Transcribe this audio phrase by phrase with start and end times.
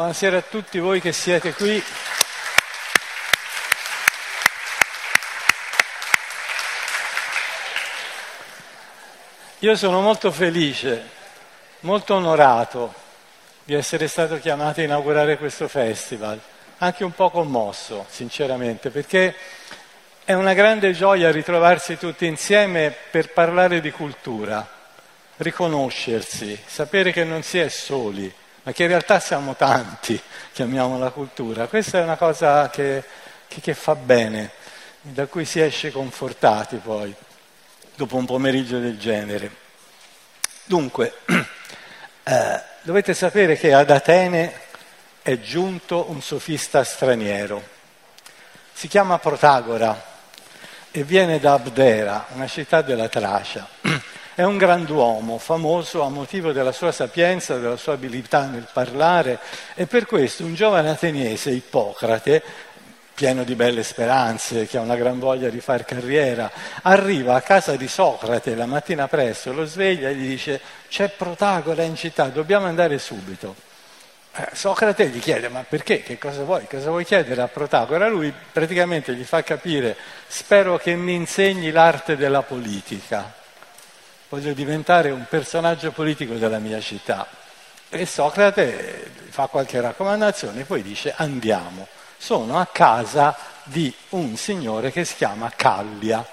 [0.00, 1.84] buonasera a tutti voi che siete qui.
[9.58, 11.06] Io sono molto felice,
[11.80, 12.94] molto onorato
[13.62, 16.40] di essere stato chiamato a inaugurare questo festival,
[16.78, 19.36] anche un po' commosso, sinceramente, perché
[20.24, 24.66] è una grande gioia ritrovarsi tutti insieme per parlare di cultura,
[25.36, 30.20] riconoscersi, sapere che non si è soli, ma che in realtà siamo tanti,
[30.52, 31.66] chiamiamola cultura.
[31.66, 33.02] Questa è una cosa che,
[33.48, 34.50] che, che fa bene,
[35.00, 37.14] da cui si esce confortati poi
[37.94, 39.50] dopo un pomeriggio del genere.
[40.64, 41.18] Dunque,
[42.24, 44.68] eh, dovete sapere che ad Atene
[45.22, 47.62] è giunto un sofista straniero.
[48.72, 50.08] Si chiama Protagora
[50.90, 53.68] e viene da Abdera, una città della Tracia.
[54.40, 59.38] È un grand'uomo, famoso a motivo della sua sapienza, della sua abilità nel parlare
[59.74, 62.42] e per questo un giovane ateniese, Ippocrate,
[63.12, 67.76] pieno di belle speranze, che ha una gran voglia di fare carriera, arriva a casa
[67.76, 72.64] di Socrate la mattina presto, lo sveglia e gli dice c'è Protagora in città, dobbiamo
[72.64, 73.54] andare subito.
[74.36, 78.08] Eh, Socrate gli chiede ma perché, che cosa vuoi, cosa vuoi chiedere a Protagora?
[78.08, 79.94] Lui praticamente gli fa capire
[80.28, 83.34] spero che mi insegni l'arte della politica,
[84.30, 87.26] voglio diventare un personaggio politico della mia città.
[87.90, 91.86] E Socrate fa qualche raccomandazione e poi dice andiamo
[92.16, 96.24] sono a casa di un signore che si chiama Callia.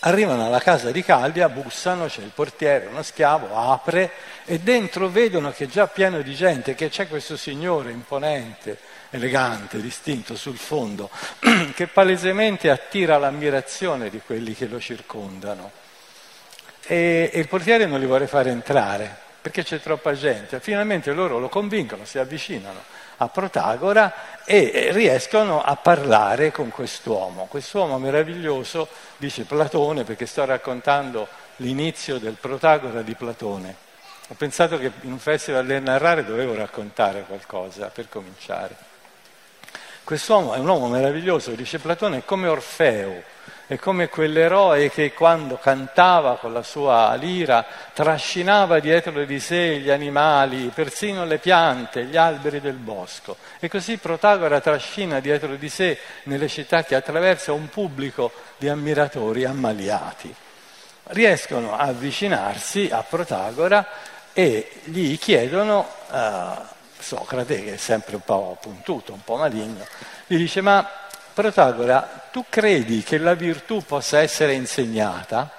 [0.00, 4.10] Arrivano alla casa di Callia, bussano, c'è il portiere, uno schiavo, apre
[4.46, 8.78] e dentro vedono che è già pieno di gente, che c'è questo signore imponente,
[9.10, 11.10] elegante, distinto sul fondo,
[11.74, 15.79] che palesemente attira l'ammirazione di quelli che lo circondano.
[16.90, 20.58] E, e il portiere non li vuole fare entrare perché c'è troppa gente.
[20.58, 22.82] Finalmente loro lo convincono, si avvicinano
[23.18, 27.46] a Protagora e riescono a parlare con quest'uomo.
[27.48, 33.72] Quest'uomo meraviglioso, dice Platone, perché sto raccontando l'inizio del Protagora di Platone.
[34.26, 38.74] Ho pensato che in un festival del narrare dovevo raccontare qualcosa per cominciare.
[40.02, 43.22] Quest'uomo è un uomo meraviglioso, dice Platone, è come Orfeo,
[43.70, 49.90] è come quell'eroe che quando cantava con la sua lira trascinava dietro di sé gli
[49.90, 53.36] animali, persino le piante, gli alberi del bosco.
[53.60, 59.44] E così Protagora trascina dietro di sé nelle città che attraversa un pubblico di ammiratori
[59.44, 60.34] ammaliati.
[61.04, 63.86] Riescono a avvicinarsi a Protagora
[64.32, 66.60] e gli chiedono, uh,
[66.98, 69.86] Socrate che è sempre un po' puntuto, un po' maligno,
[70.26, 70.84] gli dice ma
[71.40, 75.50] Protagora, tu credi che la virtù possa essere insegnata?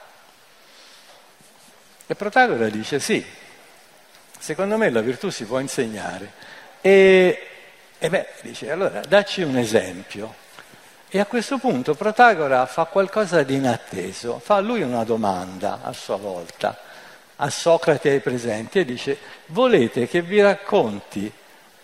[2.06, 3.26] E Protagora dice sì,
[4.38, 6.34] secondo me la virtù si può insegnare.
[6.82, 7.48] E,
[7.98, 10.36] e beh, dice, allora dacci un esempio.
[11.10, 16.18] E a questo punto Protagora fa qualcosa di inatteso, fa lui una domanda a sua
[16.18, 16.78] volta,
[17.38, 21.34] a Socrate e ai presenti, e dice, volete che vi racconti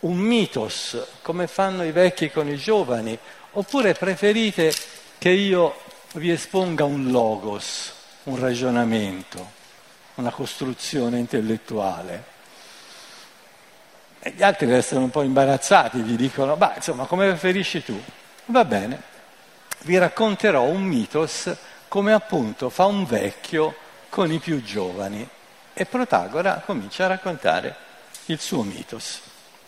[0.02, 3.18] un mitos come fanno i vecchi con i giovani,
[3.57, 4.72] Oppure preferite
[5.18, 5.79] che io
[6.13, 7.91] vi esponga un logos,
[8.25, 9.51] un ragionamento,
[10.16, 12.23] una costruzione intellettuale?
[14.19, 18.00] E gli altri restano un po' imbarazzati, gli dicono, ma insomma, come preferisci tu?
[18.45, 19.01] Va bene,
[19.85, 21.51] vi racconterò un mitos
[21.88, 23.75] come appunto fa un vecchio
[24.09, 25.28] con i più giovani.
[25.74, 27.75] E Protagora comincia a raccontare
[28.25, 29.19] il suo mitos.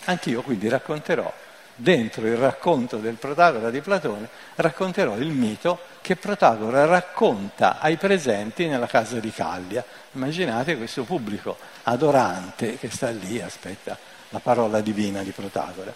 [0.06, 1.39] Anch'io quindi racconterò
[1.80, 8.68] dentro il racconto del Protagora di Platone, racconterò il mito che Protagora racconta ai presenti
[8.68, 9.84] nella casa di Callia.
[10.12, 13.98] Immaginate questo pubblico adorante che sta lì aspetta
[14.30, 15.94] la parola divina di Protagora.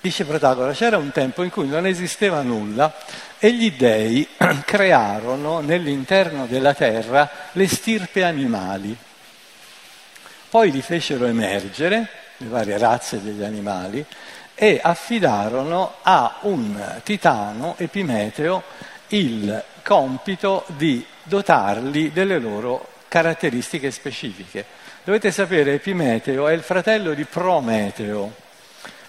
[0.00, 2.92] Dice Protagora, c'era un tempo in cui non esisteva nulla
[3.38, 4.26] e gli dei
[4.66, 8.96] crearono nell'interno della terra le stirpe animali.
[10.50, 14.04] Poi li fecero emergere, le varie razze degli animali,
[14.54, 18.62] e affidarono a un titano, Epimeteo,
[19.08, 24.64] il compito di dotarli delle loro caratteristiche specifiche.
[25.04, 28.32] Dovete sapere, Epimeteo è il fratello di Prometeo.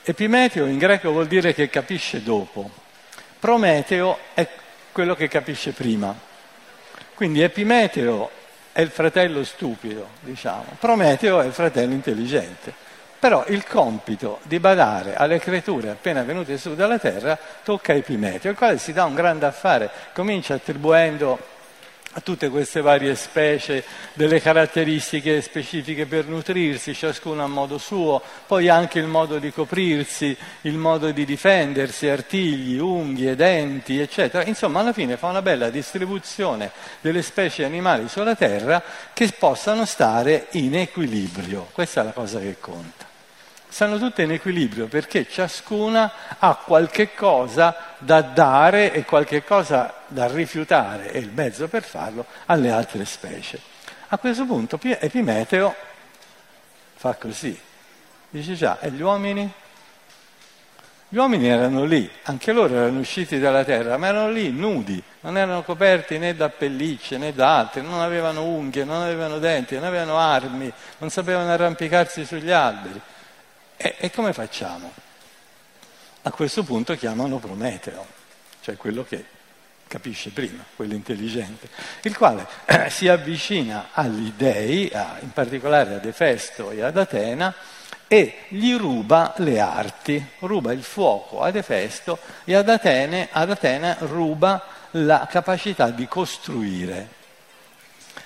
[0.03, 2.69] Epimeteo in greco vuol dire che capisce dopo.
[3.39, 4.47] Prometeo è
[4.91, 6.13] quello che capisce prima.
[7.13, 8.29] Quindi Epimeteo
[8.73, 10.75] è il fratello stupido, diciamo.
[10.79, 12.73] Prometeo è il fratello intelligente.
[13.23, 18.51] Però il compito di badare alle creature appena venute su dalla terra tocca a Epimeteo,
[18.51, 21.39] il quale si dà un grande affare, comincia attribuendo
[22.11, 23.81] a tutte queste varie specie,
[24.11, 30.35] delle caratteristiche specifiche per nutrirsi, ciascuno a modo suo, poi anche il modo di coprirsi,
[30.63, 34.43] il modo di difendersi, artigli, unghie, denti, eccetera.
[34.43, 38.83] Insomma, alla fine fa una bella distribuzione delle specie animali sulla Terra
[39.13, 41.69] che possano stare in equilibrio.
[41.71, 43.11] Questa è la cosa che conta
[43.73, 50.27] stanno tutte in equilibrio perché ciascuna ha qualche cosa da dare e qualche cosa da
[50.27, 53.59] rifiutare e il mezzo per farlo alle altre specie.
[54.09, 55.73] A questo punto Epimeteo
[56.93, 57.59] fa così,
[58.29, 59.51] dice già, e gli uomini?
[61.09, 65.35] Gli uomini erano lì, anche loro erano usciti dalla terra, ma erano lì nudi, non
[65.35, 69.85] erano coperti né da pellicce né da altri, non avevano unghie, non avevano denti, non
[69.85, 73.01] avevano armi, non sapevano arrampicarsi sugli alberi.
[73.83, 74.89] E, e come facciamo?
[76.21, 78.05] A questo punto chiamano Prometeo,
[78.61, 79.25] cioè quello che
[79.89, 81.67] capisce prima, quello intelligente,
[82.03, 87.53] il quale eh, si avvicina agli dei, a, in particolare ad Efesto e ad Atena,
[88.07, 93.97] e gli ruba le arti, ruba il fuoco ad Efesto e ad, Atene, ad Atena
[93.99, 97.21] ruba la capacità di costruire.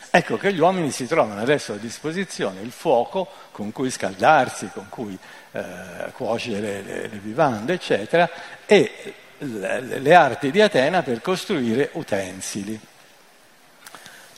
[0.09, 4.87] Ecco che gli uomini si trovano adesso a disposizione il fuoco con cui scaldarsi, con
[4.89, 5.17] cui
[5.51, 8.29] eh, cuocere le, le, vivande, eccetera,
[8.65, 12.79] e le, le arti di Atena per costruire utensili.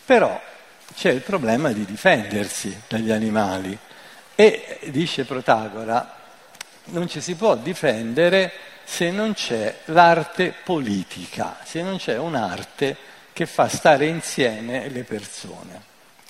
[0.05, 0.41] Però
[0.95, 3.77] c'è il problema di difendersi dagli animali
[4.35, 6.15] e, dice Protagora,
[6.85, 8.51] non ci si può difendere
[8.83, 12.97] se non c'è l'arte politica, se non c'è un'arte
[13.39, 15.81] che fa stare insieme le persone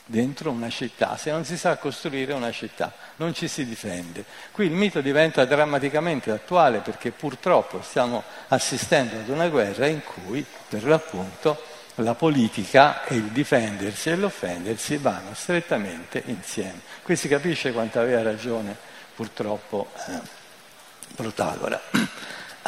[0.06, 4.24] dentro una città, se non si sa costruire una città, non ci si difende.
[4.52, 10.46] Qui il mito diventa drammaticamente attuale perché purtroppo stiamo assistendo ad una guerra in cui,
[10.68, 11.60] per l'appunto,
[11.96, 16.82] la politica e il difendersi e l'offendersi vanno strettamente insieme.
[17.02, 18.78] Qui si capisce quanto aveva ragione
[19.16, 20.38] purtroppo eh,
[21.16, 21.82] Protagora.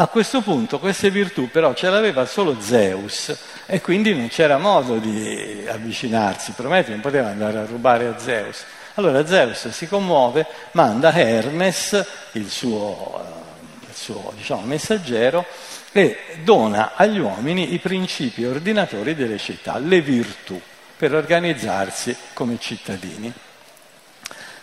[0.02, 3.38] A questo punto queste virtù però ce l'aveva solo Zeus
[3.68, 8.64] e quindi non c'era modo di avvicinarsi, Prometeo non poteva andare a rubare a Zeus.
[8.96, 15.46] Allora Zeus si commuove, manda Hermes, il suo, eh, il suo diciamo, messaggero,
[15.92, 20.60] e dona agli uomini i principi ordinatori delle città, le virtù,
[20.98, 23.32] per organizzarsi come cittadini.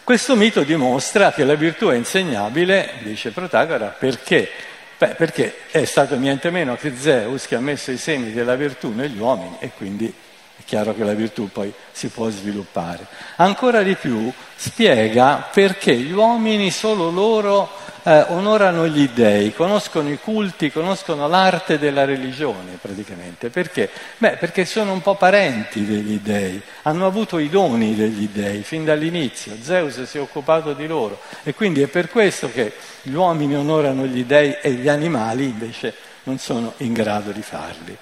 [0.03, 4.51] Questo mito dimostra che la virtù è insegnabile, dice Protagora, perché
[4.99, 8.93] Beh, perché è stato niente meno che Zeus che ha messo i semi della virtù
[8.93, 10.13] negli uomini e quindi
[10.59, 13.07] è chiaro che la virtù poi si può sviluppare.
[13.37, 17.71] Ancora di più spiega perché gli uomini solo loro
[18.03, 23.51] eh, onorano gli dèi, conoscono i culti, conoscono l'arte della religione praticamente.
[23.51, 23.89] Perché?
[24.17, 28.85] Beh, perché sono un po' parenti degli dèi, hanno avuto i doni degli dèi fin
[28.85, 32.73] dall'inizio, Zeus si è occupato di loro e quindi è per questo che
[33.03, 35.95] gli uomini onorano gli dèi e gli animali invece
[36.25, 37.97] non sono in grado di farli.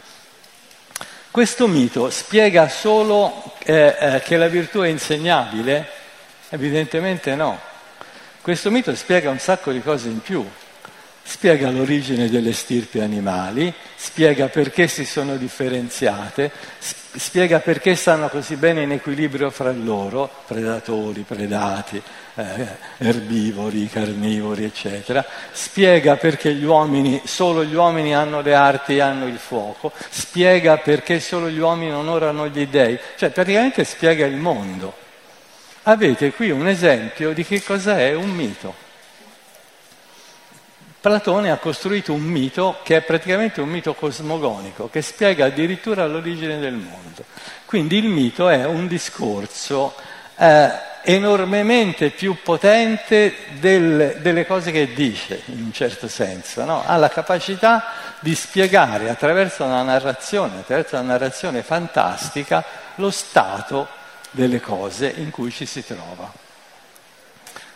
[1.37, 5.87] Questo mito spiega solo eh, eh, che la virtù è insegnabile?
[6.49, 7.61] Evidentemente no.
[8.41, 10.49] Questo mito spiega un sacco di cose in più.
[11.28, 18.82] Spiega l'origine delle stirpi animali, spiega perché si sono differenziate, spiega perché stanno così bene
[18.82, 22.00] in equilibrio fra loro, predatori, predati,
[22.37, 22.67] eh,
[22.99, 25.26] erbivori, carnivori, eccetera.
[25.50, 30.76] Spiega perché gli uomini, solo gli uomini hanno le arti e hanno il fuoco, spiega
[30.76, 34.95] perché solo gli uomini onorano gli dèi, cioè praticamente spiega il mondo.
[35.83, 38.86] Avete qui un esempio di che cosa è un mito.
[41.06, 46.58] Platone ha costruito un mito che è praticamente un mito cosmogonico, che spiega addirittura l'origine
[46.58, 47.22] del mondo.
[47.64, 49.94] Quindi il mito è un discorso
[50.34, 50.68] eh,
[51.02, 56.64] enormemente più potente del, delle cose che dice, in un certo senso.
[56.64, 56.82] No?
[56.84, 57.84] Ha la capacità
[58.18, 62.64] di spiegare attraverso una narrazione, attraverso una narrazione fantastica,
[62.96, 63.86] lo stato
[64.32, 66.46] delle cose in cui ci si trova.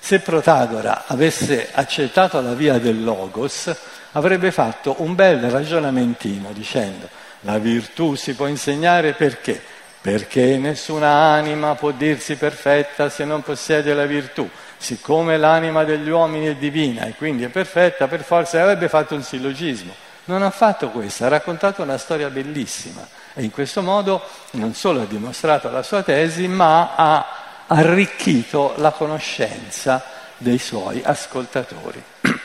[0.00, 3.72] Se Protagora avesse accettato la via del Logos,
[4.12, 7.08] avrebbe fatto un bel ragionamentino dicendo
[7.42, 9.62] la virtù si può insegnare perché?
[10.00, 14.48] Perché nessuna anima può dirsi perfetta se non possiede la virtù.
[14.76, 19.22] Siccome l'anima degli uomini è divina e quindi è perfetta, per forza avrebbe fatto un
[19.22, 19.94] sillogismo.
[20.24, 25.02] Non ha fatto questo, ha raccontato una storia bellissima e in questo modo non solo
[25.02, 27.39] ha dimostrato la sua tesi, ma ha
[27.72, 30.02] arricchito la conoscenza
[30.36, 32.02] dei suoi ascoltatori.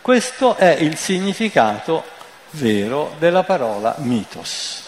[0.00, 2.04] Questo è il significato
[2.50, 4.84] vero della parola mitos.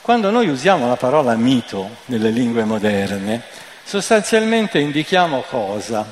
[0.00, 3.42] Quando noi usiamo la parola mito nelle lingue moderne,
[3.84, 6.04] sostanzialmente indichiamo cosa?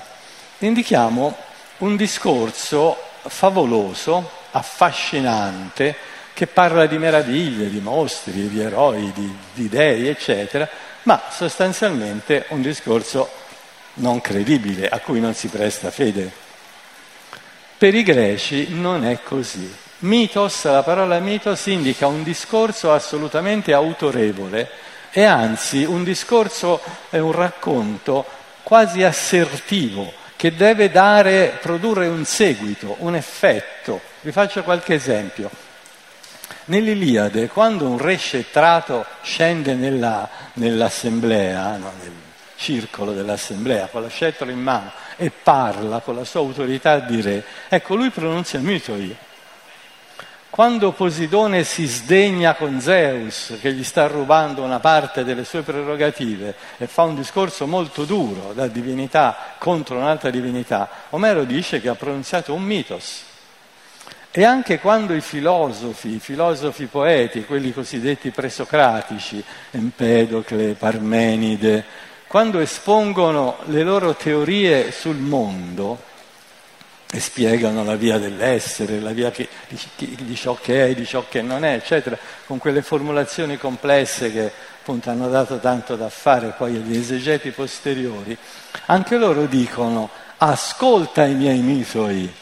[0.58, 1.36] Indichiamo
[1.78, 5.96] un discorso favoloso, affascinante,
[6.32, 10.68] che parla di meraviglie, di mostri, di eroi, di, di dei, eccetera,
[11.02, 13.30] ma sostanzialmente un discorso
[13.94, 16.30] non credibile, a cui non si presta fede.
[17.76, 19.74] Per i greci non è così.
[20.00, 24.68] Mitos, la parola mitos indica un discorso assolutamente autorevole
[25.10, 26.80] e anzi un discorso
[27.10, 28.24] è un racconto
[28.62, 34.00] quasi assertivo che deve dare, produrre un seguito, un effetto.
[34.22, 35.50] Vi faccio qualche esempio.
[36.66, 42.12] Nell'Iliade, quando un re scetrato scende nella, nell'assemblea, no, nel
[42.56, 47.44] circolo dell'assemblea, con la scettro in mano e parla con la sua autorità di re,
[47.68, 49.16] ecco, lui pronuncia il mito io.
[50.50, 56.54] Quando Posidone si sdegna con Zeus, che gli sta rubando una parte delle sue prerogative,
[56.76, 61.94] e fa un discorso molto duro da divinità contro un'altra divinità, Omero dice che ha
[61.94, 63.22] pronunziato un mitos,
[64.32, 71.84] e anche quando i filosofi, i filosofi poeti, quelli cosiddetti presocratici, Empedocle, Parmenide,
[72.28, 76.08] quando espongono le loro teorie sul mondo
[77.12, 81.24] e spiegano la via dell'essere, la via che, di, di, ciò che è, di ciò
[81.28, 86.54] che non è, eccetera, con quelle formulazioni complesse che appunto hanno dato tanto da fare
[86.56, 88.36] poi agli esegeti posteriori,
[88.86, 92.32] anche loro dicono ascolta i miei mitoi,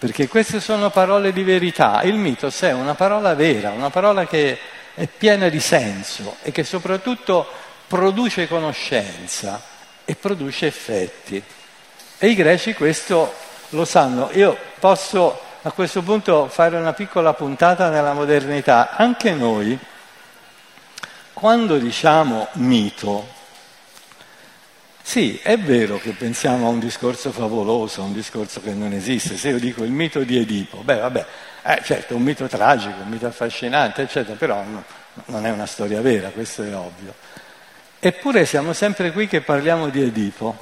[0.00, 2.00] perché queste sono parole di verità.
[2.04, 4.58] Il mitos è una parola vera, una parola che
[4.94, 7.46] è piena di senso e che soprattutto
[7.86, 9.60] produce conoscenza
[10.06, 11.42] e produce effetti.
[12.16, 13.30] E i greci questo
[13.68, 14.30] lo sanno.
[14.32, 18.96] Io posso a questo punto fare una piccola puntata nella modernità.
[18.96, 19.78] Anche noi,
[21.34, 23.28] quando diciamo mito,
[25.10, 29.36] sì, è vero che pensiamo a un discorso favoloso, a un discorso che non esiste.
[29.36, 31.26] Se io dico il mito di Edipo, beh, vabbè,
[31.64, 34.84] eh, certo, un mito tragico, un mito affascinante, eccetera, però no,
[35.24, 37.12] non è una storia vera, questo è ovvio.
[37.98, 40.56] Eppure siamo sempre qui che parliamo di Edipo.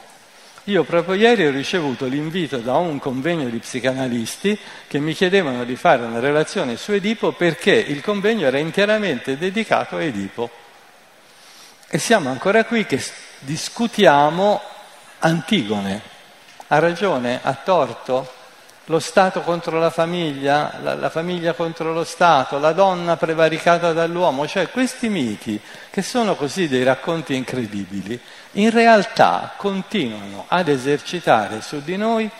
[0.65, 5.77] Io proprio ieri ho ricevuto l'invito da un convegno di psicanalisti che mi chiedevano di
[5.77, 10.49] fare una relazione su Edipo perché il convegno era interamente dedicato a Edipo.
[11.87, 12.99] E siamo ancora qui che
[13.41, 14.61] discutiamo
[15.21, 16.01] Antigone.
[16.69, 17.41] Ha ragione?
[17.43, 18.33] Ha torto?
[18.87, 24.47] Lo Stato contro la famiglia, la, la, famiglia contro lo Stato, la donna prevaricata dall'uomo,
[24.47, 28.19] cioè questi miti, che sono così dei racconti incredibili,
[28.53, 32.31] in realtà continuano ad esercitare su di noi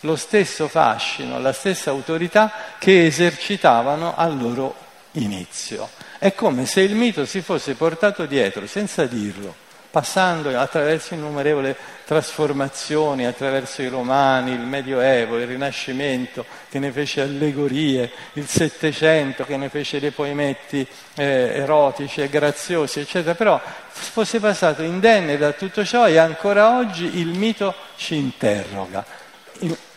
[0.00, 4.74] lo stesso fascino, la stessa autorità che esercitavano al loro
[5.12, 5.88] inizio.
[6.18, 9.63] È come se il mito si fosse portato dietro, senza dirlo,
[9.94, 11.72] passando attraverso innumerevoli
[12.04, 19.56] trasformazioni, attraverso i romani, il Medioevo, il Rinascimento che ne fece allegorie, il Settecento che
[19.56, 20.84] ne fece dei poemetti
[21.14, 27.20] eh, erotici e graziosi, eccetera, però fosse passato indenne da tutto ciò e ancora oggi
[27.20, 29.06] il mito ci interroga.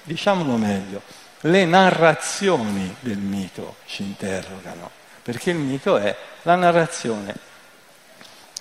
[0.03, 1.01] Diciamolo meglio,
[1.41, 4.91] le narrazioni del mito ci interrogano
[5.23, 7.33] perché il mito è la narrazione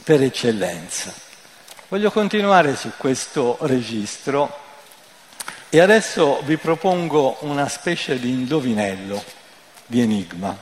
[0.03, 1.26] per eccellenza.
[1.89, 4.59] Voglio continuare su questo registro
[5.69, 9.23] e adesso vi propongo una specie di indovinello,
[9.87, 10.57] di enigma.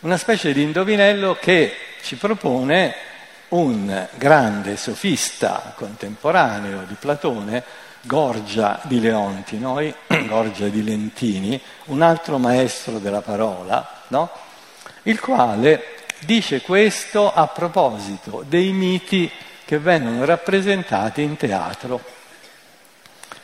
[0.00, 2.92] Una specie di indovinello che ci propone
[3.50, 7.62] un grande sofista contemporaneo di Platone,
[8.00, 9.94] Gorgia di Leontinoi,
[10.26, 14.28] Gorgia di Lentini, un altro maestro della parola, no?
[15.04, 19.30] il quale dice questo a proposito dei miti
[19.68, 22.02] che vengono rappresentati in teatro.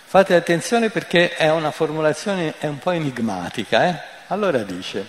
[0.06, 3.86] Fate attenzione perché è una formulazione è un po' enigmatica.
[3.86, 4.00] Eh?
[4.28, 5.06] Allora dice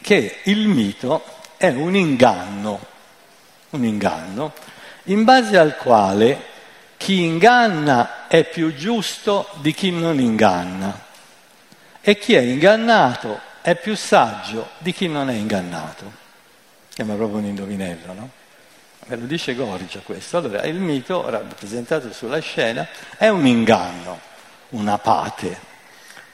[0.00, 1.24] che il mito
[1.56, 2.86] è un inganno,
[3.70, 4.52] un inganno
[5.04, 6.40] in base al quale
[6.98, 11.04] chi inganna è più giusto di chi non inganna
[12.00, 16.19] e chi è ingannato è più saggio di chi non è ingannato.
[17.00, 18.30] Sembra proprio un indovinello, no?
[19.06, 20.36] Ve lo dice Gorgia questo.
[20.36, 24.20] Allora, il mito rappresentato sulla scena è un inganno,
[24.70, 25.58] una pate,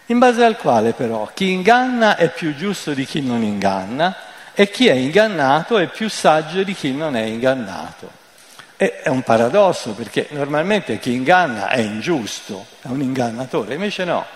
[0.06, 4.16] in base al quale però chi inganna è più giusto di chi non inganna
[4.54, 8.10] e chi è ingannato è più saggio di chi non è ingannato.
[8.76, 14.26] E è un paradosso perché normalmente chi inganna è ingiusto, è un ingannatore, invece no,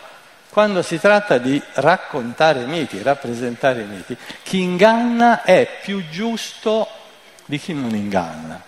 [0.51, 6.89] quando si tratta di raccontare miti, rappresentare miti, chi inganna è più giusto
[7.45, 8.61] di chi non inganna.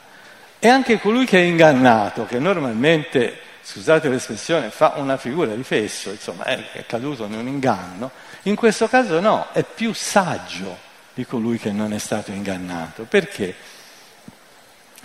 [0.61, 6.11] E anche colui che è ingannato, che normalmente, scusate l'espressione, fa una figura di fesso,
[6.11, 8.12] insomma è, caduto in un inganno,
[8.43, 10.79] in questo caso no, è più saggio
[11.15, 13.03] di colui che non è stato ingannato.
[13.09, 13.55] Perché?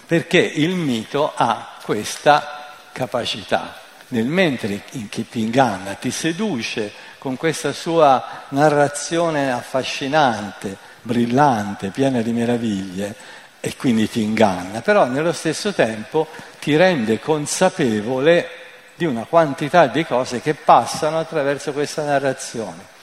[0.06, 7.74] Perché il mito ha questa capacità nel mentre chi ti inganna, ti seduce con questa
[7.74, 13.16] sua narrazione affascinante, brillante, piena di meraviglie
[13.60, 16.28] e quindi ti inganna, però nello stesso tempo
[16.60, 18.48] ti rende consapevole
[18.96, 22.96] di una quantità di cose che passano attraverso questa narrazione.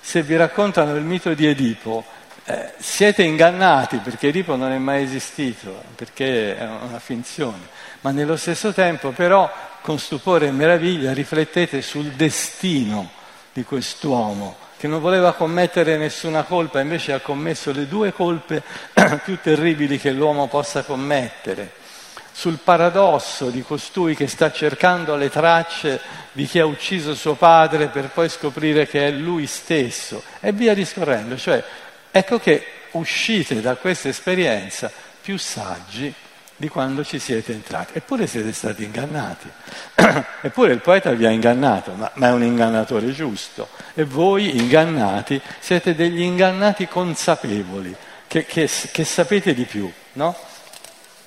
[0.00, 2.04] Se vi raccontano il mito di Edipo,
[2.44, 7.68] eh, siete ingannati perché Edipo non è mai esistito, perché è una finzione,
[8.00, 9.50] ma nello stesso tempo però
[9.88, 13.08] con stupore e meraviglia riflettete sul destino
[13.54, 18.62] di quest'uomo che non voleva commettere nessuna colpa, invece ha commesso le due colpe
[19.24, 21.72] più terribili che l'uomo possa commettere,
[22.30, 25.98] sul paradosso di costui che sta cercando le tracce
[26.32, 30.74] di chi ha ucciso suo padre per poi scoprire che è lui stesso e via
[30.74, 31.38] discorrendo.
[31.38, 31.64] Cioè,
[32.10, 34.92] ecco che uscite da questa esperienza
[35.22, 36.14] più saggi
[36.58, 37.92] di quando ci siete entrati.
[37.94, 39.48] Eppure siete stati ingannati.
[40.42, 43.68] Eppure il poeta vi ha ingannato, ma, ma, è un ingannatore giusto.
[43.94, 47.94] E voi, ingannati, siete degli ingannati consapevoli,
[48.26, 50.36] che, che, che sapete di più, no?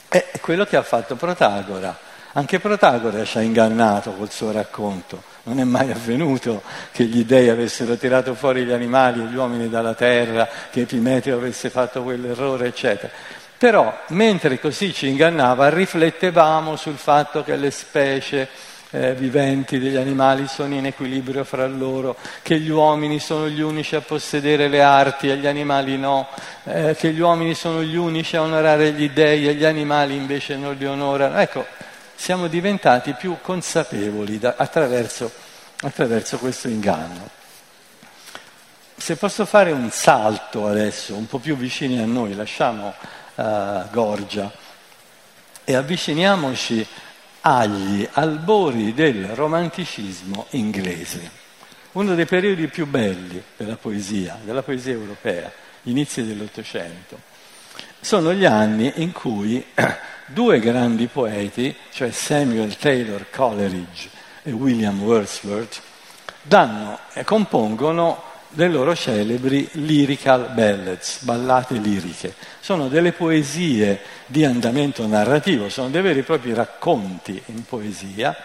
[0.09, 1.97] È quello che ha fatto Protagora.
[2.33, 5.23] Anche Protagora ci ha ingannato col suo racconto.
[5.43, 6.61] Non è mai avvenuto
[6.91, 11.37] che gli dei avessero tirato fuori gli animali e gli uomini dalla terra, che Epimeteo
[11.37, 13.11] avesse fatto quell'errore, eccetera.
[13.61, 18.49] Però mentre così ci ingannava riflettevamo sul fatto che le specie
[18.89, 23.95] eh, viventi degli animali sono in equilibrio fra loro, che gli uomini sono gli unici
[23.95, 26.27] a possedere le arti e gli animali no,
[26.63, 30.55] eh, che gli uomini sono gli unici a onorare gli dèi e gli animali invece
[30.55, 31.37] non li onorano.
[31.37, 31.63] Ecco,
[32.15, 35.31] siamo diventati più consapevoli da, attraverso,
[35.81, 37.29] attraverso questo inganno.
[38.95, 42.95] Se posso fare un salto adesso, un po' più vicini a noi, lasciamo
[43.35, 44.51] uh, Gorgia
[45.63, 46.85] e avviciniamoci
[47.41, 51.29] agli albori del romanticismo inglese,
[51.93, 57.29] uno dei periodi più belli della poesia, della poesia europea, gli inizi dell'Ottocento.
[57.99, 59.63] Sono gli anni in cui
[60.27, 64.09] due grandi poeti, cioè Samuel Taylor Coleridge
[64.43, 65.81] e William Wordsworth,
[66.43, 72.33] danno e compongono le loro celebri lyrical ballads, ballate liriche.
[72.59, 78.35] Sono delle poesie di andamento narrativo, sono dei veri e propri racconti in poesia,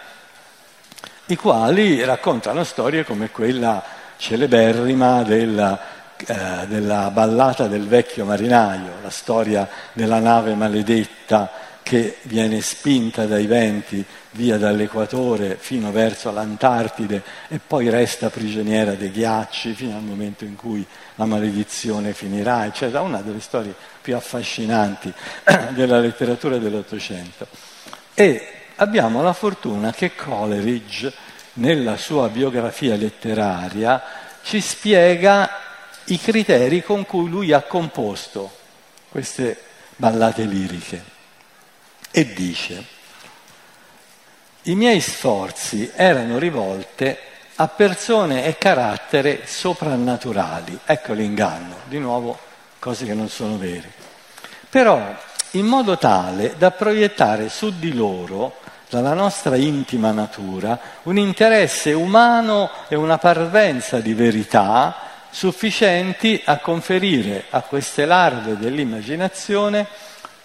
[1.27, 3.83] i quali raccontano storie come quella
[4.15, 5.79] celeberrima della,
[6.15, 13.45] eh, della ballata del vecchio marinaio, la storia della nave maledetta che viene spinta dai
[13.45, 20.43] venti via dall'equatore fino verso l'Antartide e poi resta prigioniera dei ghiacci fino al momento
[20.43, 25.13] in cui la maledizione finirà, eccetera, una delle storie più affascinanti
[25.71, 27.47] della letteratura dell'Ottocento.
[28.13, 31.13] E abbiamo la fortuna che Coleridge,
[31.53, 34.03] nella sua biografia letteraria,
[34.43, 35.49] ci spiega
[36.07, 38.51] i criteri con cui lui ha composto
[39.07, 39.57] queste
[39.95, 41.15] ballate liriche
[42.11, 42.83] e dice,
[44.63, 47.15] i miei sforzi erano rivolti
[47.55, 52.37] a persone e carattere soprannaturali, ecco l'inganno, di nuovo
[52.79, 53.91] cose che non sono vere,
[54.69, 55.15] però
[55.51, 58.57] in modo tale da proiettare su di loro,
[58.89, 64.95] dalla nostra intima natura, un interesse umano e una parvenza di verità
[65.29, 69.87] sufficienti a conferire a queste larve dell'immaginazione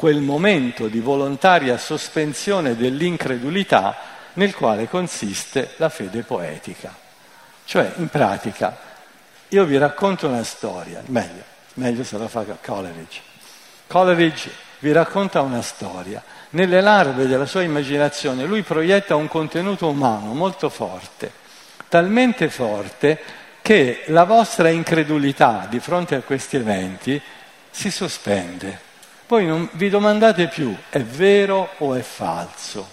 [0.03, 3.97] quel momento di volontaria sospensione dell'incredulità
[4.33, 6.93] nel quale consiste la fede poetica.
[7.65, 8.77] Cioè, in pratica,
[9.47, 13.21] io vi racconto una storia, meglio, meglio se la fa Coleridge.
[13.87, 16.21] Coleridge vi racconta una storia.
[16.51, 21.31] Nelle larve della sua immaginazione lui proietta un contenuto umano molto forte,
[21.89, 23.21] talmente forte
[23.63, 27.23] che la vostra incredulità di fronte a questi eventi
[27.71, 28.91] si sospende
[29.33, 32.87] poi non vi domandate più è vero o è falso,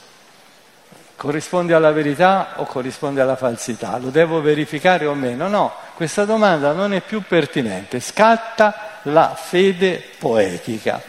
[1.18, 5.50] corrisponde alla verità o corrisponde alla falsità, lo devo verificare o meno.
[5.50, 11.02] No, questa domanda non è più pertinente, scatta la fede poetica.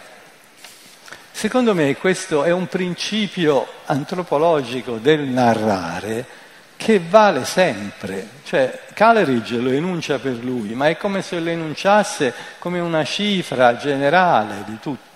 [1.31, 6.27] Secondo me questo è un principio antropologico del narrare
[6.77, 8.27] che vale sempre.
[8.43, 13.77] Cioè, Caleridge lo enuncia per lui, ma è come se lo enunciasse come una cifra
[13.77, 15.10] generale di tutto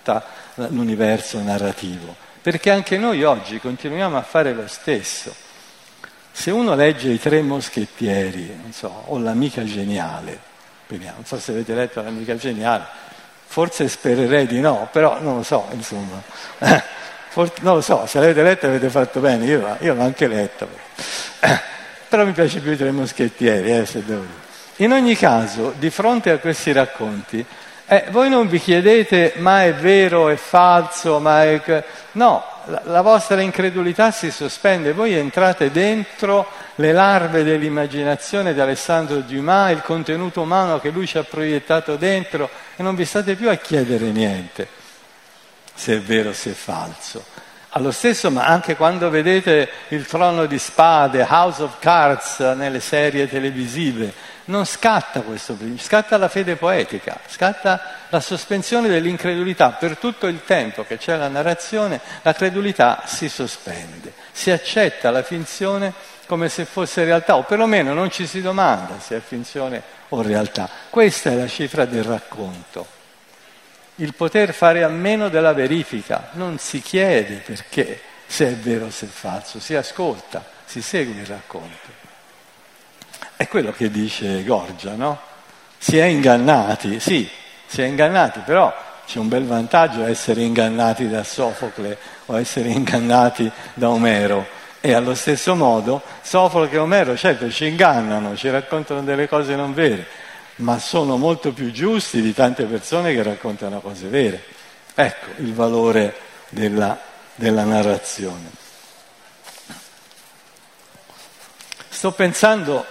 [0.54, 2.14] l'universo narrativo.
[2.42, 5.34] Perché anche noi oggi continuiamo a fare lo stesso.
[6.30, 10.38] Se uno legge I Tre Moschettieri, so, o L'Amica Geniale,
[10.88, 12.84] non so se avete letto L'Amica Geniale,
[13.46, 16.22] forse spererei di no, però non lo so, insomma.
[17.34, 20.68] Forse, non lo so, se l'avete letto avete fatto bene, io, io l'ho anche letto.
[22.08, 24.42] Però mi piace più i tre moschettieri, eh, se devo dire.
[24.76, 27.44] In ogni caso, di fronte a questi racconti,
[27.86, 31.84] eh, voi non vi chiedete ma è vero, è falso, ma è...
[32.12, 39.18] No, la, la vostra incredulità si sospende, voi entrate dentro le larve dell'immaginazione di Alessandro
[39.18, 43.50] Dumas, il contenuto umano che lui ci ha proiettato dentro e non vi state più
[43.50, 44.82] a chiedere niente
[45.74, 47.24] se è vero se è falso.
[47.76, 53.28] Allo stesso, ma anche quando vedete il trono di spade, House of Cards nelle serie
[53.28, 54.12] televisive,
[54.46, 59.70] non scatta questo principio, scatta la fede poetica, scatta la sospensione dell'incredulità.
[59.70, 65.22] Per tutto il tempo che c'è la narrazione, la credulità si sospende, si accetta la
[65.22, 65.92] finzione
[66.26, 70.68] come se fosse realtà, o perlomeno non ci si domanda se è finzione o realtà.
[70.90, 72.94] Questa è la cifra del racconto
[73.96, 78.90] il poter fare a meno della verifica, non si chiede perché se è vero o
[78.90, 81.83] se è falso, si ascolta, si segue il racconto.
[83.36, 85.18] È quello che dice Gorgia, no?
[85.76, 87.28] Si è ingannati, sì,
[87.66, 88.72] si è ingannati, però
[89.06, 94.46] c'è un bel vantaggio essere ingannati da Sofocle o essere ingannati da Omero.
[94.80, 99.74] E allo stesso modo Sofocle e Omero certo ci ingannano, ci raccontano delle cose non
[99.74, 100.06] vere,
[100.56, 104.42] ma sono molto più giusti di tante persone che raccontano cose vere.
[104.94, 106.14] Ecco il valore
[106.50, 106.98] della,
[107.34, 108.62] della narrazione.
[111.88, 112.84] Sto pensando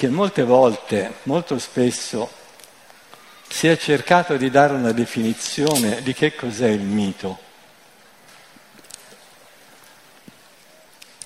[0.00, 2.32] che molte volte, molto spesso,
[3.46, 7.38] si è cercato di dare una definizione di che cos'è il mito.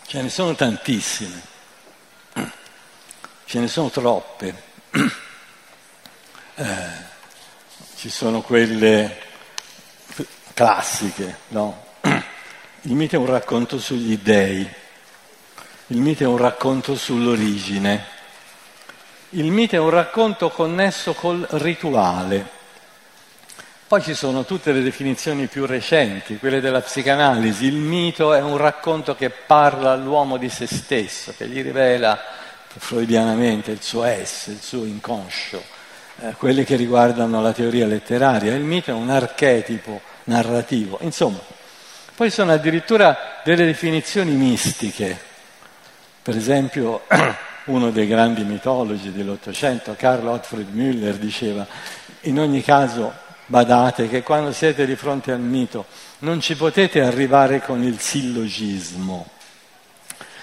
[0.08, 1.40] Ce ne sono tantissime,
[3.44, 4.62] ce ne sono troppe.
[6.56, 6.87] Eh,
[7.94, 9.20] ci sono quelle
[10.52, 11.87] classiche, no?
[12.00, 14.68] Il mito è un racconto sugli dèi,
[15.87, 18.13] il mito è un racconto sull'origine,
[19.37, 22.62] il mito è un racconto connesso col rituale.
[23.87, 27.66] Poi ci sono tutte le definizioni più recenti, quelle della psicanalisi.
[27.66, 32.18] Il mito è un racconto che parla all'uomo di se stesso, che gli rivela
[32.77, 35.62] freudianamente il suo esse, il suo inconscio,
[36.20, 38.55] eh, quelle che riguardano la teoria letteraria.
[38.55, 40.99] Il mito è un archetipo narrativo.
[41.03, 41.40] Insomma,
[42.14, 45.33] poi sono addirittura delle definizioni mistiche.
[46.23, 47.03] Per esempio,
[47.66, 51.66] uno dei grandi mitologi dell'Ottocento, Carl Otfried Müller, diceva,
[52.22, 53.12] in ogni caso
[53.46, 55.87] badate che quando siete di fronte al mito
[56.20, 59.29] non ci potete arrivare con il sillogismo.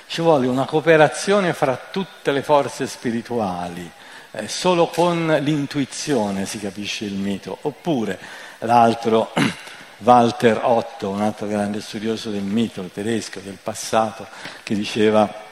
[0.07, 3.89] Ci vuole una cooperazione fra tutte le forze spirituali,
[4.31, 8.19] eh, solo con l'intuizione si capisce il mito, oppure
[8.59, 9.31] l'altro,
[9.99, 14.27] Walter Otto, un altro grande studioso del mito, il tedesco, del passato,
[14.63, 15.49] che diceva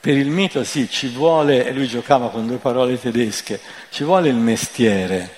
[0.00, 4.28] per il mito sì, ci vuole, e lui giocava con due parole tedesche, ci vuole
[4.28, 5.30] il mestiere,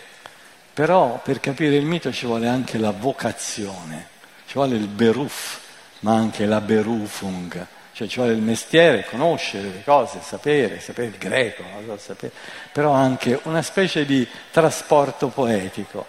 [0.72, 4.08] però per capire il mito ci vuole anche la vocazione,
[4.46, 5.60] ci vuole il beruf,
[6.00, 11.18] ma anche la berufung, cioè ci vuole il mestiere, conoscere le cose, sapere, sapere il
[11.18, 11.62] greco,
[11.96, 12.32] sapere,
[12.72, 16.06] però anche una specie di trasporto poetico.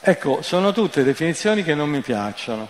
[0.00, 2.68] Ecco, sono tutte definizioni che non mi piacciono.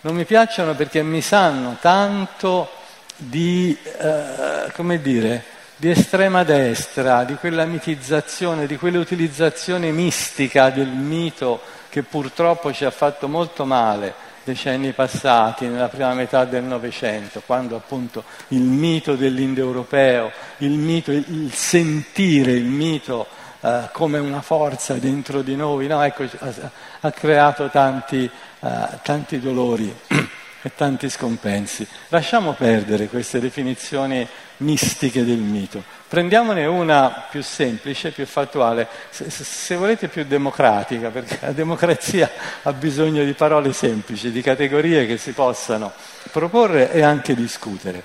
[0.00, 2.68] Non mi piacciono perché mi sanno tanto
[3.16, 5.44] di, eh, come dire,
[5.76, 12.90] di estrema destra, di quella mitizzazione, di quell'utilizzazione mistica del mito che purtroppo ci ha
[12.90, 20.30] fatto molto male decenni passati, nella prima metà del Novecento, quando appunto il mito dell'indoeuropeo,
[20.58, 23.26] il mito, il sentire il mito
[23.60, 26.02] eh, come una forza dentro di noi, no?
[26.02, 29.94] ecco, ha, ha, creato tanti, eh, tanti dolori
[30.66, 31.86] e tanti scompensi.
[32.08, 34.26] Lasciamo perdere queste definizioni
[34.58, 35.84] mistiche del mito.
[36.08, 42.30] Prendiamone una più semplice, più fattuale, se, se, volete più democratica, perché la democrazia
[42.62, 45.92] ha bisogno di parole semplici, di categorie che si possano
[46.32, 48.02] proporre e anche discutere.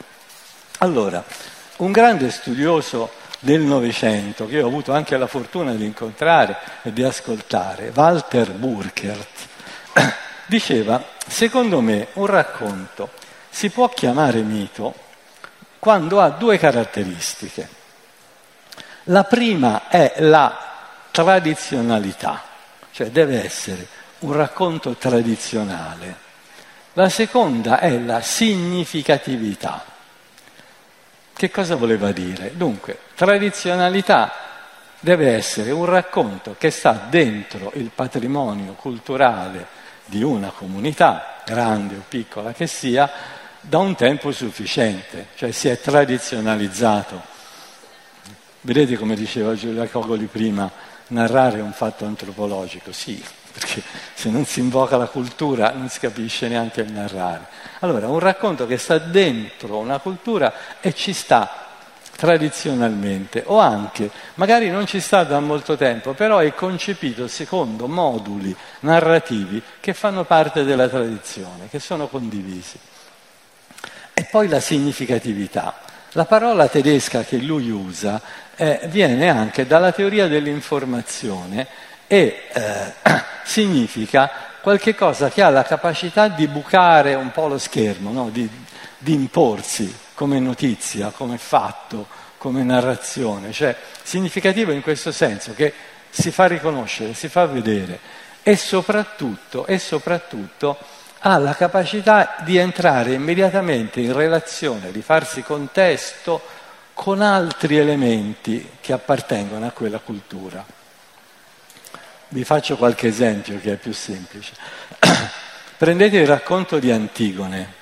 [0.80, 1.24] Allora,
[1.78, 7.04] un grande studioso del Novecento, che ho avuto anche la fortuna di incontrare e di
[7.04, 9.48] ascoltare, Walter Burkert,
[10.50, 13.12] diceva, secondo me un racconto
[13.50, 14.94] si può chiamare mito
[15.78, 17.78] quando ha due caratteristiche.
[19.04, 20.58] La prima è la
[21.12, 22.42] tradizionalità,
[22.92, 23.88] cioè deve essere
[24.20, 26.28] un racconto tradizionale.
[26.94, 29.86] La seconda è la significatività.
[31.32, 32.58] Che cosa voleva dire?
[32.58, 34.34] Dunque, tradizionalità
[35.00, 39.78] deve essere un racconto che sta dentro il patrimonio culturale
[40.10, 43.10] di una comunità, grande o piccola che sia,
[43.62, 47.22] da un tempo sufficiente, cioè si è tradizionalizzato.
[48.62, 50.70] Vedete come diceva Giulia Cogoli prima,
[51.08, 53.82] narrare un fatto antropologico, sì, perché
[54.14, 57.48] se non si invoca la cultura non si capisce neanche il narrare.
[57.80, 61.69] Allora, un racconto che sta dentro una cultura e ci sta
[62.20, 68.54] tradizionalmente, o anche, magari non ci sta da molto tempo, però è concepito secondo moduli
[68.82, 72.78] narrativi che fanno parte della tradizione, che sono condivisi.
[74.14, 75.80] E poi la significatività.
[76.14, 78.22] La parola tedesca che lui usa
[78.58, 81.68] eh, viene anche dalla teoria dell'informazione
[82.06, 82.94] e eh,
[83.46, 84.30] significa
[84.60, 88.30] qualche cosa che ha la capacità di bucare un po' lo schermo, no?
[88.30, 88.50] di,
[88.98, 92.06] di imporsi come notizia, come fatto,
[92.38, 95.74] come narrazione, cioè significativo in questo senso che
[96.10, 97.98] si fa riconoscere, si fa vedere
[98.44, 100.78] e soprattutto, e soprattutto
[101.20, 106.42] ha la capacità di entrare immediatamente in relazione, di farsi contesto
[106.94, 110.66] con altri elementi che appartengono a quella cultura.
[112.28, 114.52] Vi faccio qualche esempio che è più semplice.
[115.78, 117.79] Prendete il racconto di Antigone.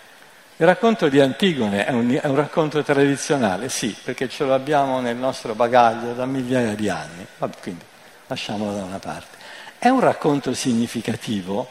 [0.60, 5.00] Il racconto di Antigone è un, è un, racconto tradizionale, sì, perché ce lo abbiamo
[5.00, 7.86] nel nostro bagaglio da migliaia di anni, Vabbè, quindi
[8.26, 9.38] lasciamolo da una parte.
[9.78, 11.70] È un racconto significativo?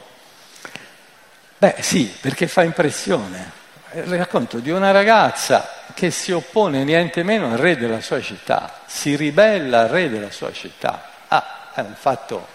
[1.59, 3.51] Beh sì, perché fa impressione.
[3.89, 8.21] È il racconto di una ragazza che si oppone niente meno al re della sua
[8.21, 11.11] città, si ribella al re della sua città.
[11.27, 12.47] Ah, è un fatto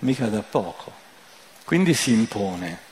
[0.00, 0.92] mica da poco.
[1.64, 2.90] Quindi si impone.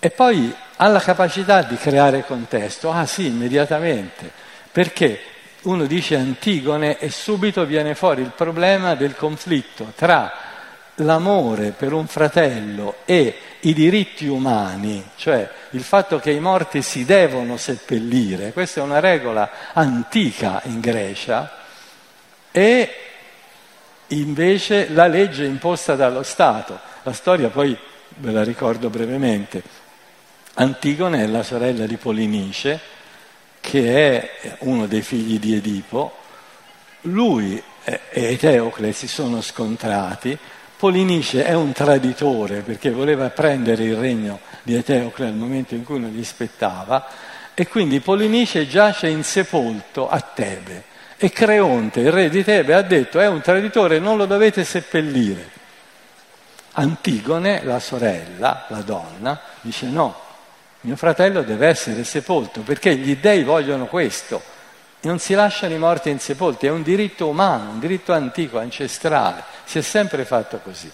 [0.00, 2.90] E poi ha la capacità di creare contesto.
[2.90, 4.30] Ah sì, immediatamente,
[4.72, 5.20] perché
[5.62, 10.32] uno dice Antigone e subito viene fuori il problema del conflitto tra
[10.96, 17.04] l'amore per un fratello e i diritti umani, cioè il fatto che i morti si
[17.04, 21.58] devono seppellire, questa è una regola antica in Grecia,
[22.50, 22.94] e
[24.08, 26.78] invece la legge imposta dallo Stato.
[27.02, 27.76] La storia poi
[28.16, 29.62] ve la ricordo brevemente.
[30.60, 32.78] Antigone è la sorella di Polinice,
[33.60, 36.14] che è uno dei figli di Edipo.
[37.02, 40.36] Lui e Eteocle si sono scontrati.
[40.76, 45.98] Polinice è un traditore perché voleva prendere il regno di Eteocle al momento in cui
[45.98, 47.06] non gli spettava
[47.54, 50.84] e quindi Polinice giace insepolto a Tebe
[51.16, 55.48] e Creonte, il re di Tebe, ha detto è un traditore, non lo dovete seppellire.
[56.72, 60.28] Antigone, la sorella, la donna, dice no,
[60.82, 64.42] mio fratello deve essere sepolto perché gli dèi vogliono questo.
[65.02, 69.78] Non si lasciano i morti insepolti, è un diritto umano, un diritto antico, ancestrale, si
[69.78, 70.90] è sempre fatto così.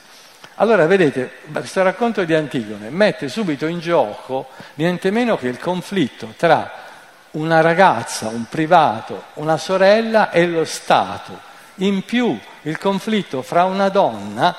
[0.56, 6.34] Allora vedete, questo racconto di Antigone mette subito in gioco niente meno che il conflitto
[6.36, 6.84] tra
[7.32, 11.38] una ragazza, un privato, una sorella e lo Stato.
[11.76, 14.56] In più il conflitto fra una donna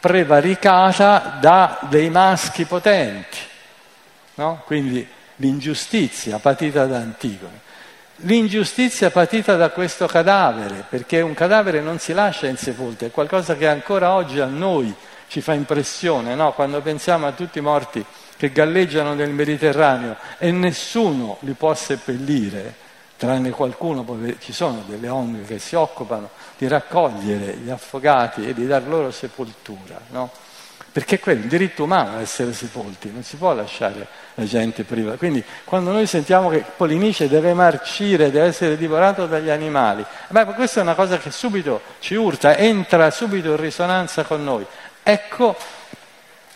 [0.00, 3.48] prevaricata da dei maschi potenti
[4.40, 4.62] no?
[4.64, 7.68] quindi l'ingiustizia patita da Antigone.
[8.22, 13.66] L'ingiustizia patita da questo cadavere, perché un cadavere non si lascia insepolto, è qualcosa che
[13.66, 14.94] ancora oggi a noi
[15.28, 16.52] ci fa impressione, no?
[16.52, 18.04] quando pensiamo a tutti i morti
[18.36, 22.74] che galleggiano nel Mediterraneo e nessuno li può seppellire,
[23.16, 24.04] tranne qualcuno,
[24.38, 29.10] ci sono delle ONG che si occupano di raccogliere gli affogati e di dar loro
[29.10, 30.00] sepoltura.
[30.10, 30.30] No?
[30.92, 35.16] Perché è quello, il diritto umano essere sepolti, non si può lasciare la gente priva.
[35.16, 40.80] Quindi quando noi sentiamo che Polinice deve marcire, deve essere divorato dagli animali, beh, questa
[40.80, 44.66] è una cosa che subito ci urta, entra subito in risonanza con noi.
[45.02, 45.56] Ecco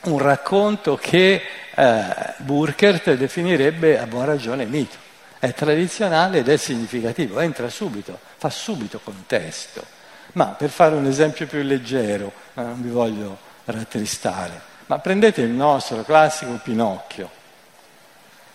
[0.02, 1.42] un racconto che
[1.74, 2.04] eh,
[2.38, 4.96] Burkert definirebbe a buona ragione mito.
[5.38, 9.84] È tradizionale ed è significativo, entra subito, fa subito contesto.
[10.32, 14.72] Ma per fare un esempio più leggero, non vi voglio rattristare.
[14.86, 17.30] Ma prendete il nostro classico Pinocchio.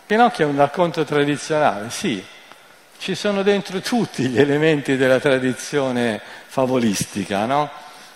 [0.05, 2.23] Pinocchio è un racconto tradizionale, sì,
[2.97, 7.69] ci sono dentro tutti gli elementi della tradizione favolistica, no?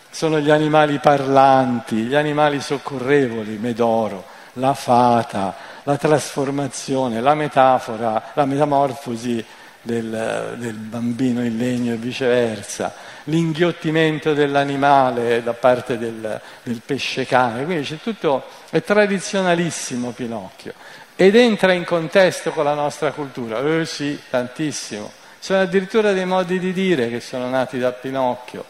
[0.10, 8.46] Sono gli animali parlanti, gli animali soccorrevoli, Medoro, la fata, la trasformazione, la metafora, la
[8.46, 9.44] metamorfosi
[9.84, 12.94] del, del, bambino in legno e viceversa,
[13.26, 20.74] l'inghiottimento dell'animale da parte del, del pesce cane, quindi c'è tutto, è tradizionalissimo Pinocchio
[21.16, 26.58] ed entra in contesto con la nostra cultura, eh sì, tantissimo, sono addirittura dei modi
[26.58, 28.66] di dire che sono nati da Pinocchio,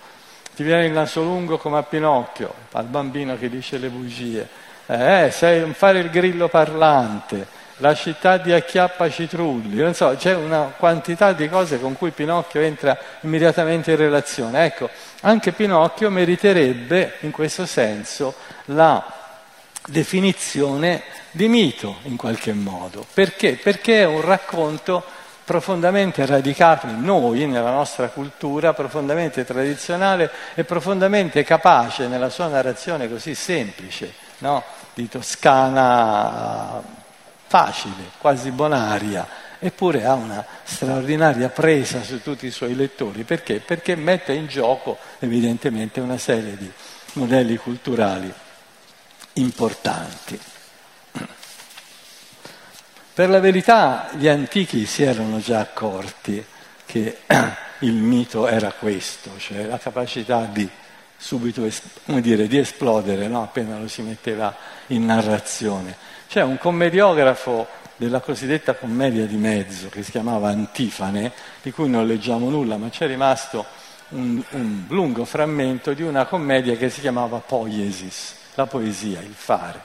[0.56, 4.48] ti viene il naso lungo come a Pinocchio, al bambino che dice le bugie,
[4.88, 10.72] eh, sai fare il grillo parlante, la città di Acchiappa Citrulli, non so, c'è una
[10.78, 14.64] quantità di cose con cui Pinocchio entra immediatamente in relazione.
[14.64, 18.36] Ecco, anche Pinocchio meriterebbe in questo senso
[18.68, 19.04] la
[19.86, 23.06] definizione di mito in qualche modo.
[23.14, 23.60] Perché?
[23.62, 25.04] Perché è un racconto
[25.44, 33.10] profondamente radicato in noi, nella nostra cultura, profondamente tradizionale e profondamente capace nella sua narrazione
[33.10, 34.64] così semplice, no?
[34.94, 37.02] di Toscana
[37.54, 39.28] facile, quasi bonaria,
[39.60, 43.24] eppure ha una straordinaria presa su tutti i suoi lettori.
[43.26, 43.60] Perché?
[43.60, 46.72] Perché mette in gioco evidentemente una serie di
[47.14, 48.34] modelli culturali
[49.34, 50.40] importanti.
[53.14, 56.44] Per la verità gli antichi si erano già accorti
[56.88, 57.20] che
[57.82, 60.68] il mito era questo, cioè la capacità di
[61.16, 61.70] subito
[62.06, 63.44] dire, di esplodere no?
[63.44, 64.56] appena lo si metteva
[64.88, 66.13] in narrazione.
[66.34, 72.08] C'è un commediografo della cosiddetta commedia di mezzo che si chiamava Antifane, di cui non
[72.08, 73.64] leggiamo nulla, ma c'è rimasto
[74.10, 79.80] un, un lungo frammento di una commedia che si chiamava Poiesis, la poesia, il fare,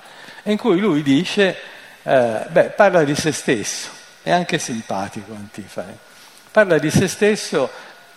[0.45, 1.55] in cui lui dice,
[2.03, 3.91] eh, beh, parla di se stesso,
[4.23, 5.99] è anche simpatico Antifane,
[6.51, 7.69] parla di se stesso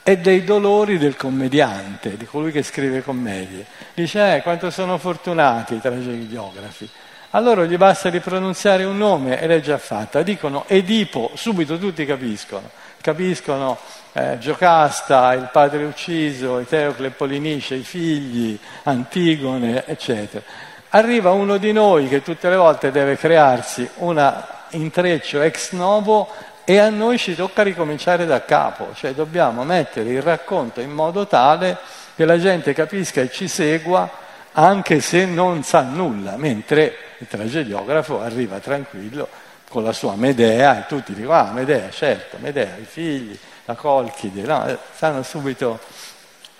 [0.04, 3.66] e dei dolori del commediante, di colui che scrive commedie.
[3.94, 6.90] Dice, eh, quanto sono fortunati i tragediografi
[7.34, 10.22] a loro gli basta di pronunziare un nome ed è già fatta.
[10.22, 12.70] Dicono Edipo, subito tutti capiscono.
[13.00, 13.78] Capiscono
[14.12, 20.44] eh, Giocasta, il padre ucciso, Eteocle e Polinice, i figli, Antigone, eccetera.
[20.90, 26.30] Arriva uno di noi che tutte le volte deve crearsi un intreccio ex novo
[26.66, 31.26] e a noi ci tocca ricominciare da capo, cioè dobbiamo mettere il racconto in modo
[31.28, 31.78] tale
[32.14, 34.10] che la gente capisca e ci segua
[34.52, 39.28] anche se non sa nulla, mentre il tragediografo arriva tranquillo
[39.70, 44.42] con la sua Medea e tutti dicono, ah Medea, certo, Medea, i figli, la Colchide,
[44.42, 45.80] no, sanno subito.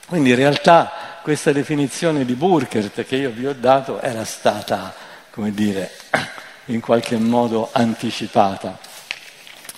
[0.06, 4.94] Quindi in realtà questa definizione di Burkert che io vi ho dato era stata,
[5.32, 5.92] come dire,
[6.66, 8.78] in qualche modo anticipata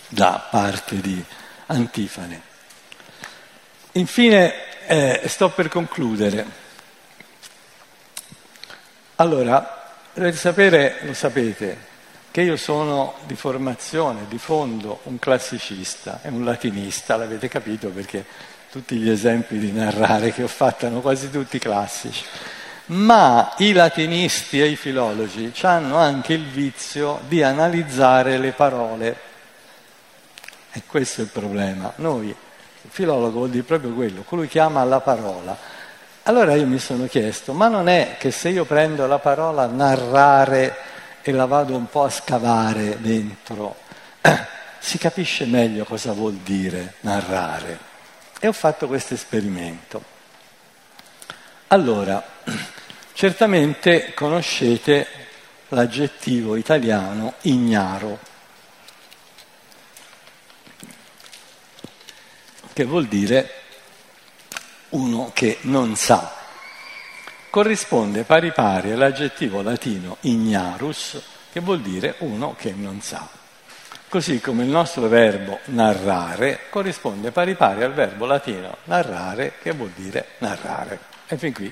[0.10, 1.24] da parte di
[1.68, 2.42] Antifane.
[3.94, 4.54] Infine,
[4.86, 6.46] eh, sto per concludere.
[9.16, 9.83] Allora,
[10.14, 11.92] dovete sapere, lo sapete,
[12.32, 18.26] che io sono di formazione, di fondo, un classicista e un latinista, l'avete capito perché
[18.72, 22.24] tutti gli esempi di narrare che ho fatto erano quasi tutti classici.
[22.86, 29.18] Ma i latinisti e i filologi hanno anche il vizio di analizzare le parole.
[30.72, 31.94] E questo è il problema.
[31.98, 35.56] Noi, il filologo vuol dire proprio quello, colui che ama la parola
[36.24, 40.76] allora io mi sono chiesto, ma non è che se io prendo la parola narrare
[41.22, 43.76] e la vado un po' a scavare dentro,
[44.80, 47.78] si capisce meglio cosa vuol dire narrare?
[48.40, 50.02] E ho fatto questo esperimento.
[51.68, 52.24] Allora,
[53.12, 55.06] certamente conoscete
[55.70, 58.20] l'aggettivo italiano ignaro,
[62.72, 63.63] che vuol dire
[64.94, 66.34] uno che non sa.
[67.50, 73.28] Corrisponde pari pari all'aggettivo latino ignarus, che vuol dire uno che non sa.
[74.10, 79.92] Così come il nostro verbo narrare corrisponde pari pari al verbo latino narrare, che vuol
[79.96, 81.00] dire narrare.
[81.28, 81.72] E fin qui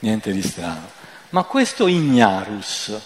[0.00, 0.90] niente di strano.
[1.30, 2.98] Ma questo ignarus,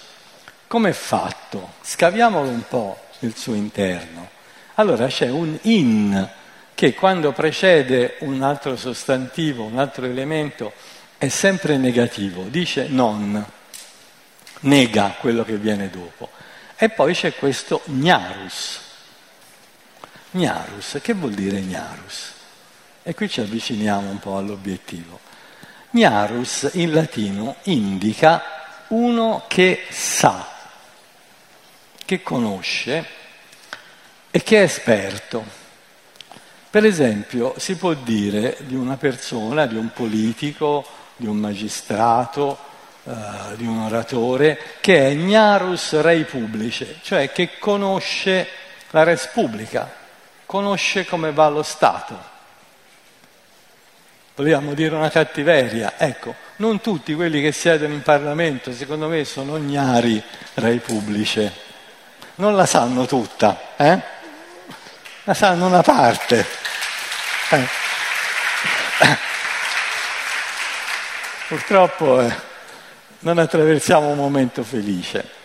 [0.67, 1.75] come è fatto?
[1.83, 4.29] Scaviamolo un po' nel suo interno.
[4.75, 6.29] Allora c'è un in
[6.75, 10.73] che quando precede un altro sostantivo, un altro elemento,
[11.19, 13.45] è sempre negativo, dice non,
[14.61, 16.31] nega quello che viene dopo.
[16.77, 18.81] E poi c'è questo gnarus.
[20.33, 22.33] Gnarus, che vuol dire gnarus?
[23.03, 25.21] E qui ci avviciniamo un po' all'obiettivo.
[25.91, 28.43] Gnarus in latino indica
[28.89, 30.49] uno che sa,
[32.05, 33.07] che conosce
[34.31, 35.61] e che è esperto.
[36.73, 40.83] Per esempio, si può dire di una persona, di un politico,
[41.17, 42.57] di un magistrato,
[43.05, 43.13] eh,
[43.57, 48.49] di un oratore, che è gnarus rei publice, cioè che conosce
[48.89, 49.93] la res pubblica,
[50.47, 52.19] conosce come va lo Stato.
[54.35, 55.99] Vogliamo dire una cattiveria?
[55.99, 60.23] Ecco, non tutti quelli che siedono in Parlamento, secondo me, sono ignari
[60.55, 61.51] rai pubblici.
[62.37, 64.21] Non la sanno tutta, eh?
[65.25, 66.45] La sanno una parte.
[67.51, 67.69] Eh.
[71.47, 72.35] Purtroppo eh,
[73.21, 75.41] non attraversiamo un momento felice.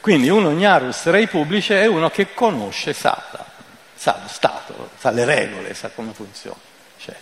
[0.00, 3.22] Quindi uno ignarus rei pubblici è uno che conosce, sa,
[3.94, 6.60] sa lo Stato, sa le regole, sa come funziona.
[6.94, 7.20] Eccetera.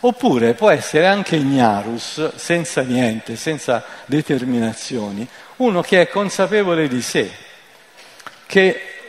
[0.00, 7.30] Oppure può essere anche ignarus, senza niente, senza determinazioni, uno che è consapevole di sé,
[8.46, 8.99] che,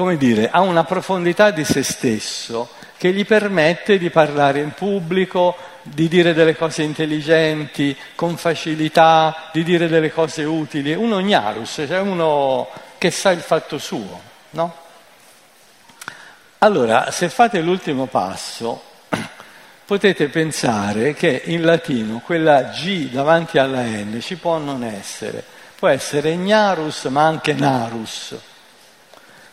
[0.00, 5.54] come dire, ha una profondità di se stesso che gli permette di parlare in pubblico,
[5.82, 10.94] di dire delle cose intelligenti, con facilità, di dire delle cose utili.
[10.94, 14.18] Uno gnarus, cioè uno che sa il fatto suo,
[14.50, 14.74] no?
[16.60, 18.82] Allora, se fate l'ultimo passo,
[19.84, 25.44] potete pensare che in latino quella G davanti alla N ci può non essere.
[25.78, 28.34] Può essere gnarus, ma anche narus.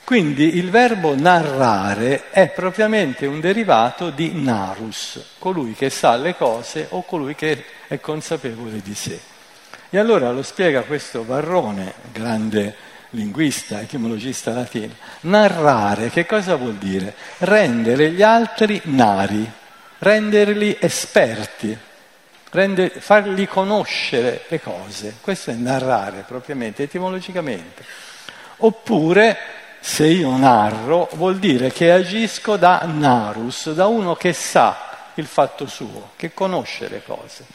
[0.08, 6.86] Quindi il verbo narrare è propriamente un derivato di narus, colui che sa le cose
[6.92, 9.20] o colui che è consapevole di sé.
[9.90, 12.74] E allora lo spiega questo Varrone, grande
[13.10, 14.94] linguista, etimologista latino.
[15.24, 17.14] Narrare che cosa vuol dire?
[17.40, 19.46] Rendere gli altri nari,
[19.98, 21.78] renderli esperti,
[22.52, 25.16] render, fargli conoscere le cose.
[25.20, 27.84] Questo è narrare propriamente, etimologicamente.
[28.60, 29.57] Oppure
[29.88, 35.66] se io narro vuol dire che agisco da narus, da uno che sa il fatto
[35.66, 37.46] suo, che conosce le cose.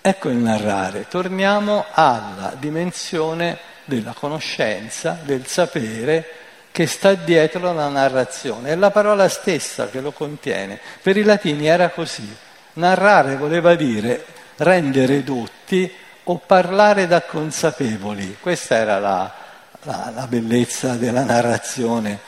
[0.00, 6.30] Ecco il narrare, torniamo alla dimensione della conoscenza, del sapere
[6.70, 8.70] che sta dietro la narrazione.
[8.70, 10.78] È la parola stessa che lo contiene.
[11.02, 12.32] Per i latini era così.
[12.74, 14.24] Narrare voleva dire
[14.58, 15.92] rendere dotti
[16.22, 18.36] o parlare da consapevoli.
[18.40, 19.43] Questa era la,
[19.84, 22.18] la, la bellezza della narrazione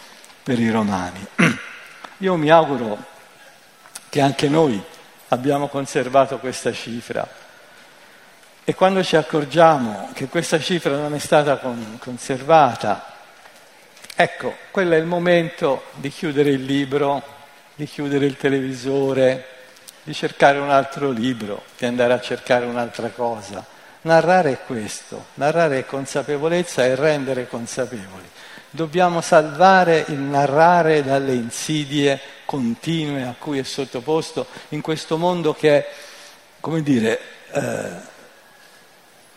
[0.42, 1.26] per i romani.
[2.18, 2.98] Io mi auguro
[4.08, 4.82] che anche noi
[5.28, 7.28] abbiamo conservato questa cifra
[8.64, 13.14] e quando ci accorgiamo che questa cifra non è stata con, conservata,
[14.14, 17.22] ecco, quello è il momento di chiudere il libro,
[17.74, 19.46] di chiudere il televisore,
[20.02, 23.74] di cercare un altro libro, di andare a cercare un'altra cosa
[24.06, 28.22] Narrare è questo, narrare è consapevolezza e rendere consapevoli.
[28.70, 35.78] Dobbiamo salvare il narrare dalle insidie continue a cui è sottoposto in questo mondo che
[35.78, 35.88] è,
[36.60, 37.18] come dire,
[37.50, 37.90] eh,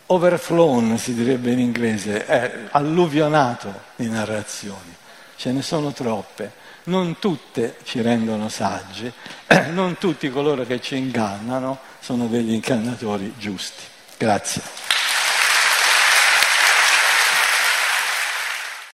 [0.06, 4.96] overflown, si direbbe in inglese, è alluvionato di narrazioni.
[5.36, 6.52] Ce ne sono troppe.
[6.84, 9.12] Non tutte ci rendono saggi,
[9.72, 13.98] non tutti coloro che ci ingannano sono degli incannatori giusti.
[14.20, 14.62] Grazie.